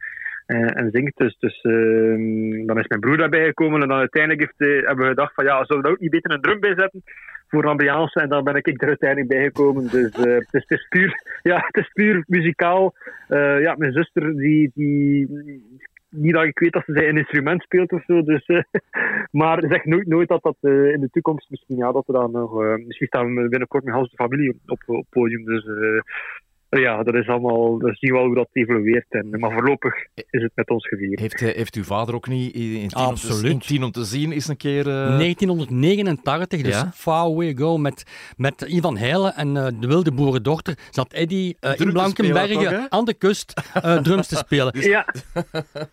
[0.49, 1.17] En zingt.
[1.17, 5.09] Dus, dus ehm, dan is mijn broer daarbij gekomen en dan uiteindelijk heeft, hebben we
[5.09, 7.03] gedacht van ja, zullen we daar ook niet beter een drum bij zetten?
[7.49, 8.19] voor ambiance.
[8.19, 9.88] En dan ben ik er uiteindelijk bijgekomen.
[9.88, 12.95] Dus uh, het, is, het, puur, ja, het is puur muzikaal.
[13.27, 15.27] Ja, mijn zuster, die, die,
[16.09, 18.23] niet dat ik weet dat ze een instrument speelt of zo.
[18.23, 18.62] Dus, uh,
[19.41, 22.77] maar zeg nooit, nooit dat dat in de toekomst misschien, ja, dat we dan nog.
[22.85, 25.45] misschien staan we binnenkort met Hans de familie op, op podium.
[25.45, 25.65] Dus
[26.69, 29.05] ja, dat is allemaal, dat zien we wel hoe dat evolueert.
[29.10, 31.19] En, maar voorlopig is het met ons gevierd.
[31.19, 33.36] Heeft, eh, heeft uw vader ook niet in Absoluut.
[33.36, 34.88] Om, te, in tien om te zien is een keer...
[34.88, 35.17] Uh...
[35.17, 36.91] 1989, dus Ja?
[36.93, 41.71] far way ago, met, met Ivan Heijlen en eh, de wilde boerendochter, zat Eddie eh,
[41.71, 42.89] Drum in Blankenbergen spelen toch, hè?
[42.89, 44.73] aan de kust eh, drums te spelen.
[44.89, 45.05] Ja,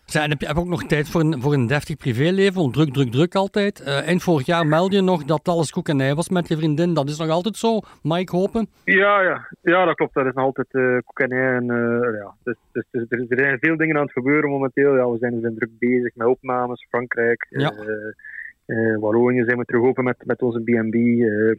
[0.05, 2.73] Zij, en heb je heb ook nog tijd voor een, voor een deftig privéleven, want
[2.73, 3.81] druk, druk, druk altijd.
[3.81, 6.93] Eh eind vorig jaar meldde je nog dat alles koekenij was met je vriendin.
[6.93, 8.69] Dat is nog altijd zo, Mike Hopen.
[8.83, 9.47] ja, ja.
[9.61, 10.13] ja, dat klopt.
[10.13, 11.55] Dat is nog altijd eh koekenij.
[11.55, 12.33] En, eh, ja.
[12.43, 14.95] dus, dus, dus er, er zijn veel dingen aan het gebeuren momenteel.
[14.95, 16.85] Ja, we, zijn, we zijn druk bezig met opnames.
[16.89, 17.71] Frankrijk, Ja.
[17.71, 20.95] eh, eh, Wallonië zijn we terug open met, met onze B&B.
[20.95, 21.55] eh,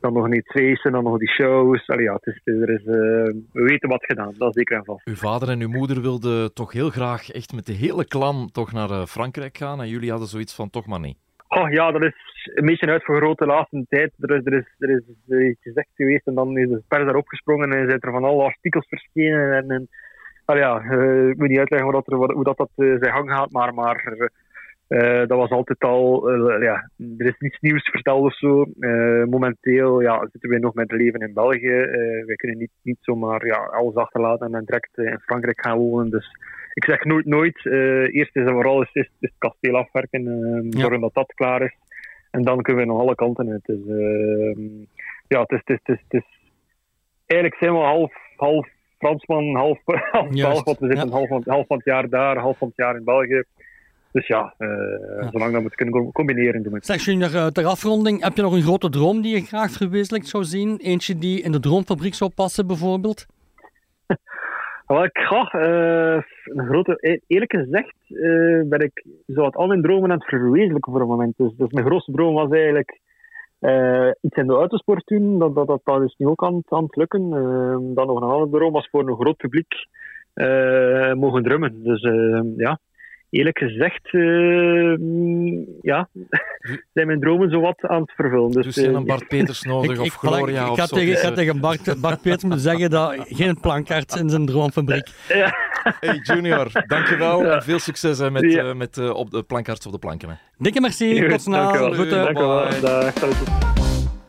[0.00, 1.86] dan nog iets feesten, dan nog die shows.
[1.88, 2.94] Allee, ja, het is, er is, eh,
[3.52, 5.06] we weten wat gedaan, dat is zeker en vast.
[5.06, 8.72] Uw vader en uw moeder wilden toch heel graag echt met de hele clan toch
[8.72, 11.16] naar eh, Frankrijk gaan en jullie hadden zoiets van toch maar niet.
[11.48, 12.14] Oh, ja, dat is
[12.54, 14.12] een beetje uitvergroot de laatste tijd.
[14.18, 17.04] Er is, er is, er is eh, iets gezegd geweest en dan is de pers
[17.04, 19.52] daarop gesprongen en zijn er van alle artikels verschenen.
[19.52, 19.88] En, en,
[20.44, 23.12] allee, ja, eh, ik moet niet uitleggen hoe dat, er, hoe dat, dat eh, zijn
[23.12, 24.30] gang gaat, maar, maar
[24.86, 26.30] eh, dat was altijd al,
[26.60, 28.64] ja, er is niets nieuws verteld of zo.
[29.30, 31.76] Momenteel ja, zitten we nog met het leven in België.
[32.26, 36.10] Wij kunnen niet, niet zomaar ja, alles achterlaten en direct in Frankrijk gaan wonen.
[36.10, 36.28] Dus
[36.78, 37.66] ik zeg nooit nooit.
[37.66, 41.32] Eh, eerst is en vooral is, is, is het kasteel afwerken, eh, zorgen dat dat
[41.34, 41.74] klaar is.
[42.30, 43.64] En dan kunnen we nog alle kanten uit.
[43.64, 44.56] Dus eh,
[45.28, 46.26] ja, het is, het, is, het, is, het is...
[47.26, 49.78] Eigenlijk zijn we half, half Fransman, half,
[50.12, 51.12] half Belg, want we zitten ja.
[51.12, 53.42] half, van, half van het jaar daar, half van het jaar in België.
[54.12, 54.68] Dus ja, eh,
[55.30, 56.78] zolang dat we het kunnen co- combineren, doen we.
[56.82, 60.28] Zeg Junior, eh, ter afronding, heb je nog een grote droom die je graag verwezenlijkt
[60.28, 60.78] zou zien?
[60.78, 63.26] Eentje die in de droomfabriek zou passen bijvoorbeeld?
[64.88, 69.66] Wel, ik ga, eh, een grote, e- eerlijk gezegd, eh, ben ik zo wat al
[69.66, 71.36] mijn dromen aan het verwezenlijken voor een moment.
[71.36, 73.00] Dus, dus mijn grootste droom was eigenlijk
[73.58, 75.38] eh, iets in de autosport doen.
[75.38, 77.30] Dat, dat, dat, dat is nu ook aan, het- aan het lukken.
[77.94, 79.74] Dan nog een andere droom was voor een groot publiek
[81.14, 81.82] mogen drummen.
[81.82, 82.00] Dus
[82.56, 82.78] ja,
[83.30, 84.20] eerlijk gezegd, eh,
[84.98, 86.08] mm, ja,
[86.94, 88.50] zijn mijn dromen zo wat aan het vervullen.
[88.50, 90.96] Dus, Dus eh, een Bart Peters nodig of Gloria ik, of ga zo.
[90.96, 94.46] tegen, ik ga eh, tegen Bart, Bart Peters moeten zeggen dat geen plankaart in zijn
[94.46, 95.08] droomfabriek.
[96.00, 98.68] Hey Junior, dankjewel en veel succes hè, met, Ja.
[98.68, 100.28] eh, met eh, op de plankaarts op de planken.
[100.28, 100.34] Hè.
[100.58, 101.62] Dikke merci, tot snel.
[101.62, 101.92] Dank u wel.
[101.92, 102.24] Groeten.
[102.24, 102.68] Dank u wel.
[102.68, 102.80] Bye.
[102.80, 103.67] Dag.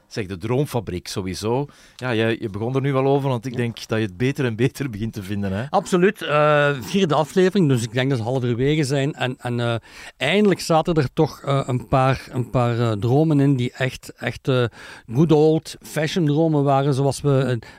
[0.09, 1.65] Zeg, de droomfabriek sowieso.
[1.95, 4.45] Ja, jij, je begon er nu wel over, want ik denk dat je het beter
[4.45, 5.51] en beter begint te vinden.
[5.51, 5.65] Hè?
[5.69, 6.21] Absoluut.
[6.21, 9.13] eh, vierde aflevering, dus ik denk dat ze halverwege zijn.
[9.13, 9.75] En, en eh,
[10.17, 14.51] eindelijk zaten er toch eh, een paar, een paar dromen in die echt, echt
[15.13, 17.29] good old fashion dromen waren, zoals we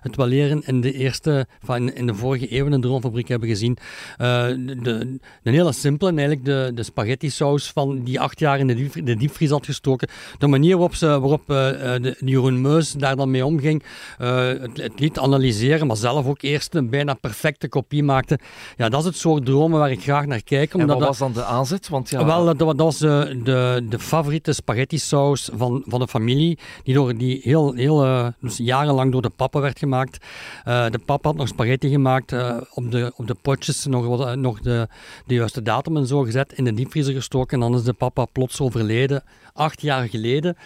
[0.03, 3.49] het- wel leren in de eerste, van in de vorige eeuw in de Droomfabriek hebben
[3.49, 3.77] gezien.
[4.19, 8.67] De, de, een hele simpele, eigenlijk de, de spaghetti saus van die acht jaar in
[8.67, 10.09] de, diep, de diepvries had gestoken.
[10.39, 13.83] De manier waarop, ze, waarop de, Jeroen Meus daar dan mee omging,
[14.19, 18.39] eh, het, het liet analyseren, maar zelf ook eerst een bijna perfecte kopie maakte.
[18.77, 20.73] Ja, dat is het soort dromen waar ik graag naar kijk.
[20.75, 21.89] En Omdat wat dat- was dan de aanzet?
[21.89, 26.09] Want ja, wel, dat, dat was de, de, de favoriete spaghetti saus van, van de
[26.09, 30.25] familie, die, door, die heel, heel eh, dus jarenlang door de papa werd gemaakt.
[30.65, 34.27] Eh, de papa had nog spaghetti gemaakt, eh, op, de, op de potjes nog, wat,
[34.27, 34.89] eh, nog de,
[35.27, 38.25] de juiste datum en zo gezet, in de diepvriezer gestoken en dan is de papa
[38.25, 40.57] plots overleden, acht jaar geleden.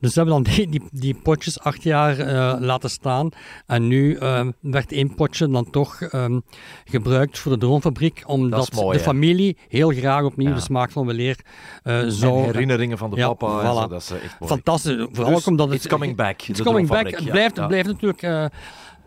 [0.00, 3.28] Dus ze hebben dan die, die, die potjes acht jaar eh, laten staan
[3.66, 6.40] en nu eh, werd één potje dan toch ehm,
[6.84, 10.54] gebruikt voor de droomfabriek, omdat mooi, de familie heel graag opnieuw Ja.
[10.54, 11.36] de smaak van weleer
[11.82, 12.44] en zou...
[12.44, 13.60] herinneringen van de Ja, papa.
[13.68, 14.52] en zo, dat is eh, echt mooi.
[14.52, 15.76] Fantastisch, vooral Dus ook omdat het...
[15.76, 17.10] it's coming back, It's coming back.
[17.10, 17.60] Het blijft, Ja.
[17.62, 18.50] het blijft natuurlijk...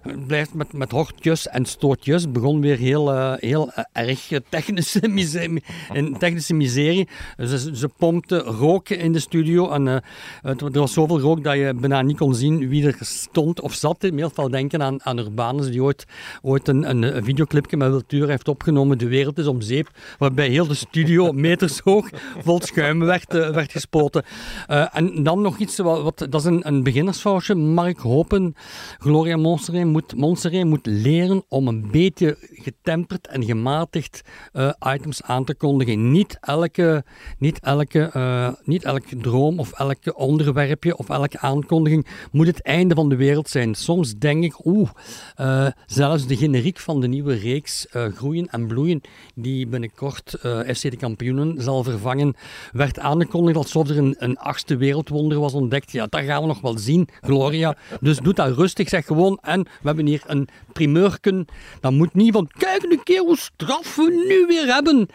[0.06, 2.22] het blijft met, met hortjes en stootjes.
[2.22, 5.64] Het begon weer heel, eh, heel eh, erg eh, technische, miserie,
[5.94, 7.08] in technische miserie.
[7.38, 9.70] Ze, ze pompte rook in de studio.
[9.70, 10.04] En,
[10.42, 13.74] het, er was zoveel rook dat je bijna niet kon zien wie er stond of
[13.74, 14.04] zat.
[14.04, 16.06] In veel denken aan, aan Urbanus, die ooit,
[16.42, 18.98] ooit een, een, een videoclipje met Wiltuur heeft opgenomen.
[18.98, 19.90] De wereld is om zeep.
[20.18, 22.10] Waarbij heel de studio meters hoog
[22.44, 24.24] vol schuim werd, werd gespoten.
[24.68, 27.56] En dan nog iets, wat, wat, dat is een, een beginnersfoutje.
[27.56, 28.56] Mark Hopen,
[29.00, 35.56] Gloria Monsteré moet, moet leren om een beetje getemperd en gematigd eh, items aan te
[35.56, 36.12] kondigen.
[36.12, 37.04] Niet elke,
[37.40, 42.96] niet, elke, eh, niet elke droom of elke onderwerpje of elke aankondiging moet het einde
[42.96, 43.76] van de wereld zijn.
[43.76, 44.90] Soms denk ik, oeh,
[45.36, 49.02] eh, zelfs de generiek van de nieuwe reeks Groeien en Bloeien,
[49.36, 50.38] die binnenkort
[50.74, 52.36] FC de kampioenen zal vervangen,
[52.72, 55.92] werd aangekondigd alsof er een, een achtste wereldwonder was ontdekt.
[55.92, 57.78] Ja, dat gaan we nog wel zien, Gloria.
[58.02, 59.40] Dus doe dat rustig, zeg gewoon.
[59.42, 61.46] En we hebben hier een primeurken.
[61.82, 65.08] Dat moet niet van, kijk een keer hoe straf we nu weer hebben.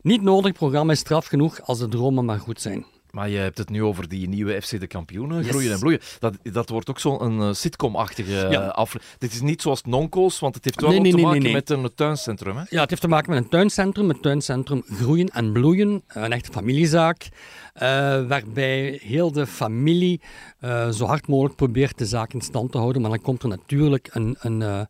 [0.00, 2.84] Niet nodig, het programma is straf genoeg als de dromen maar goed zijn.
[3.10, 6.00] Maar je hebt het nu over die nieuwe FC de kampioenen, groeien en bloeien.
[6.18, 8.66] Dat, dat wordt ook zo'n uh, sitcom-achtige Ja.
[8.66, 9.18] aflevering.
[9.18, 11.52] Dit is niet zoals Nonkos, want het heeft wel Nee, ook nee, te nee, maken
[11.52, 12.56] met een tuincentrum.
[12.56, 12.62] Hè?
[12.68, 14.08] Ja, het heeft te maken met een tuincentrum.
[14.08, 16.02] Het tuincentrum Groeien en Bloeien.
[16.06, 17.28] Een echte familiezaak.
[17.72, 20.20] Eh, waarbij heel de familie
[20.60, 23.02] eh, zo hard mogelijk probeert de zaak in stand te houden.
[23.02, 24.80] Maar dan komt er natuurlijk een, een, eh,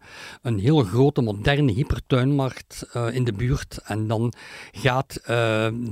[0.42, 3.78] een heel grote, moderne hypertuinmarkt in de buurt.
[3.84, 4.32] En dan
[4.72, 5.20] gaat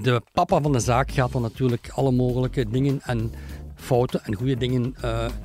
[0.02, 3.32] de papa van de zaak gaat dan natuurlijk alle mogelijke dingen en
[3.74, 4.94] fouten en goede dingen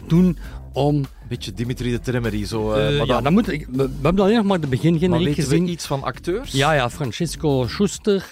[0.07, 0.37] doen
[0.73, 1.05] om...
[1.29, 2.67] Beetje Dimitri de Tremeri, zo.
[2.67, 5.43] maar ja, dan, moet ik, we, we hebben alleen nog maar de maar begingeneriek weten
[5.43, 5.65] gezien.
[5.65, 6.51] we iets van acteurs?
[6.51, 8.29] Ja, ja, Francisco Schuster,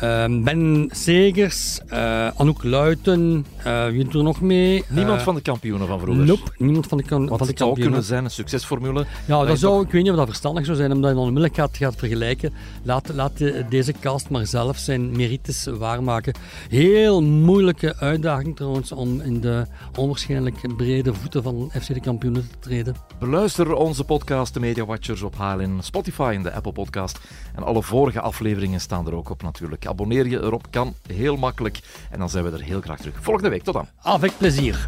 [0.00, 4.84] Ben Segers, eh, Anouk Luiten, eh, wie doet er nog mee?
[4.88, 6.24] Niemand Eh, van de kampioenen van vroeger?
[6.24, 7.82] Nope, niemand van de, kan, Want van de het zou kampioenen.
[7.82, 9.06] kunnen zijn, een succesformule.
[9.26, 11.24] Ja, dat zou, toch- ik weet niet of dat verstandig zou zijn, omdat je dan
[11.24, 12.52] onmiddellijk gaat, gaat vergelijken.
[12.82, 16.34] Laat, laat de- deze cast maar zelf zijn merites waarmaken.
[16.68, 22.58] Heel moeilijke uitdaging trouwens om in de onwaarschijnlijk brede voeten van FC de kampioenen te
[22.58, 22.94] treden.
[23.18, 27.18] Beluister onze podcast, de Media Watchers, op HLN, Spotify en de Apple Podcast.
[27.54, 29.84] En alle vorige afleveringen staan er ook op natuurlijk.
[29.88, 31.78] Abonneer je erop, kan heel makkelijk.
[32.10, 33.14] En dan zijn we er heel graag terug.
[33.20, 33.88] Volgende week, tot dan.
[34.02, 34.84] Avec plezier.